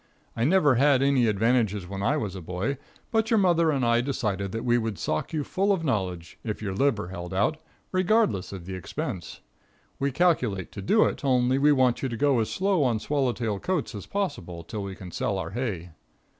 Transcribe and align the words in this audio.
I 0.35 0.45
never 0.45 0.73
had 0.77 1.03
any 1.03 1.27
advantages 1.27 1.85
when 1.85 2.01
I 2.01 2.17
was 2.17 2.35
a 2.35 2.41
boy, 2.41 2.79
but 3.11 3.29
your 3.29 3.37
mother 3.37 3.69
and 3.69 3.85
I 3.85 4.01
decided 4.01 4.51
that 4.51 4.65
we 4.65 4.79
would 4.79 4.97
sock 4.97 5.31
you 5.31 5.43
full 5.43 5.71
of 5.71 5.83
knowledge, 5.83 6.39
if 6.43 6.59
your 6.59 6.73
liver 6.73 7.09
held 7.09 7.35
out, 7.35 7.57
regardless 7.91 8.51
of 8.51 8.67
expense. 8.67 9.41
We 9.99 10.11
calculate 10.11 10.71
to 10.71 10.81
do 10.81 11.05
it, 11.05 11.23
only 11.23 11.59
we 11.59 11.71
want 11.71 12.01
you 12.01 12.09
to 12.09 12.17
go 12.17 12.39
as 12.39 12.49
slow 12.49 12.81
on 12.81 12.97
swallowtail 12.97 13.59
coats 13.59 13.93
as 13.93 14.07
possible 14.07 14.63
till 14.63 14.81
we 14.81 14.95
can 14.95 15.11
sell 15.11 15.37
our 15.37 15.51
hay. 15.51 15.91